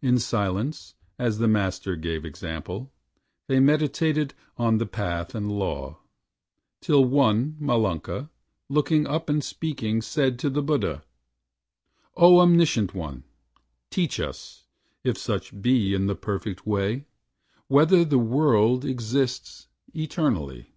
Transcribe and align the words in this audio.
In 0.00 0.20
silence, 0.20 0.94
as 1.18 1.38
the 1.38 1.48
Master 1.48 1.96
gave 1.96 2.24
example, 2.24 2.92
They 3.48 3.58
meditated 3.58 4.32
on 4.56 4.78
the 4.78 4.86
Path 4.86 5.34
and 5.34 5.50
Law, 5.50 5.98
Till 6.80 7.04
one, 7.04 7.56
Malunka, 7.58 8.30
looking 8.68 9.08
up 9.08 9.28
and 9.28 9.42
speaking, 9.42 10.02
Said 10.02 10.38
to 10.38 10.50
the 10.50 10.62
Buddha: 10.62 11.02
"O 12.16 12.38
Omniscient 12.38 12.94
One, 12.94 13.24
Teach 13.90 14.20
us, 14.20 14.68
if 15.02 15.18
such 15.18 15.60
be 15.60 15.94
in 15.94 16.06
the 16.06 16.14
Perfect 16.14 16.64
Way, 16.64 17.06
Whether 17.66 18.04
the 18.04 18.20
World 18.20 18.84
exists 18.84 19.66
eternally." 19.92 20.74